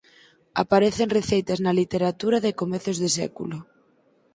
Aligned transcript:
Aparecen 0.63 1.13
receitas 1.17 1.59
na 1.65 1.77
literatura 1.81 2.37
de 2.45 2.57
comezos 2.61 2.97
de 3.03 3.09
século. 3.19 3.57